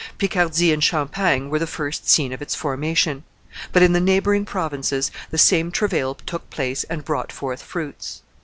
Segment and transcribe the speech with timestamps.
[0.17, 3.23] Picardy and Champagne were the first scene of its formation;
[3.71, 8.23] but in the neighboring provinces the same travail took place and brought forth fruits.